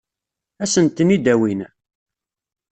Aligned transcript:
Ad 0.63 0.69
sen-ten-id-awin? 0.73 1.61